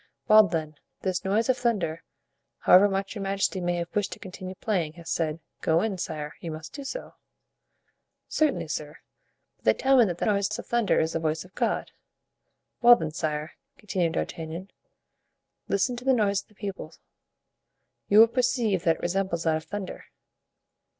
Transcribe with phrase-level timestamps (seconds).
[0.27, 2.01] "Well, then, this noise of thunder,
[2.61, 6.33] however much your majesty may have wished to continue playing, has said, 'go in, sire.
[6.39, 7.13] You must do so.'"
[8.27, 8.97] "Certainly, sir;
[9.57, 11.91] but they tell me that the noise of thunder is the voice of God."
[12.81, 14.71] "Well then, sire," continued D'Artagnan,
[15.67, 16.95] "listen to the noise of the people;
[18.07, 20.05] you will perceive that it resembles that of thunder."